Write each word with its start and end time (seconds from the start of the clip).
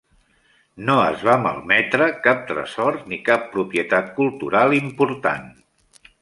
No 0.85 0.93
es 1.01 1.25
va 1.27 1.35
malmetre 1.43 2.07
cap 2.27 2.41
tresor 2.53 2.97
ni 3.11 3.19
cap 3.29 3.45
propietat 3.53 4.11
cultural 4.17 4.75
important. 4.81 5.47